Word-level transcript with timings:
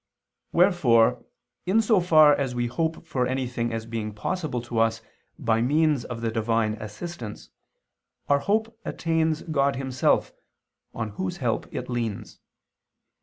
Wherefore, 0.51 1.23
in 1.67 1.79
so 1.79 1.99
far 1.99 2.33
as 2.33 2.55
we 2.55 2.65
hope 2.65 3.05
for 3.05 3.27
anything 3.27 3.71
as 3.71 3.85
being 3.85 4.15
possible 4.15 4.59
to 4.63 4.79
us 4.79 4.99
by 5.37 5.61
means 5.61 6.05
of 6.05 6.21
the 6.21 6.31
Divine 6.31 6.73
assistance, 6.81 7.51
our 8.27 8.39
hope 8.39 8.75
attains 8.83 9.43
God 9.43 9.75
Himself, 9.75 10.33
on 10.91 11.09
Whose 11.09 11.37
help 11.37 11.71
it 11.71 11.87
leans. 11.87 12.39